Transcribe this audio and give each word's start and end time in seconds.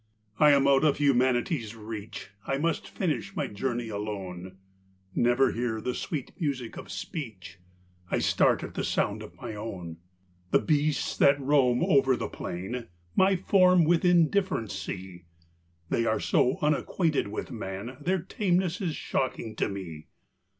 1 0.37 0.51
am 0.53 0.67
out 0.67 0.83
of 0.83 0.97
humanity's 0.97 1.75
reach, 1.75 2.31
I 2.47 2.57
must 2.57 2.87
finish 2.89 3.35
my 3.35 3.45
journey 3.45 3.89
alone, 3.89 4.57
Never 5.13 5.51
hear 5.51 5.79
the 5.79 5.93
sweet 5.93 6.31
music 6.39 6.75
of 6.75 6.91
speech 6.91 7.59
I 8.09 8.17
start 8.17 8.63
at 8.63 8.73
the 8.73 8.83
sound 8.83 9.21
of 9.21 9.35
my 9.35 9.53
own. 9.53 9.97
The 10.49 10.57
beasts 10.57 11.15
that 11.17 11.39
roam 11.39 11.83
over 11.83 12.15
the 12.15 12.27
plain, 12.29 12.87
My 13.15 13.35
form 13.35 13.83
with 13.83 14.03
indifference 14.03 14.73
see; 14.75 15.25
They 15.89 16.07
are 16.07 16.19
so 16.19 16.57
unacquainted 16.63 17.27
with 17.27 17.51
man, 17.51 17.97
Their 18.01 18.23
tameness 18.23 18.81
is 18.81 18.95
shocking 18.95 19.55
to 19.57 19.69
me. 19.69 20.07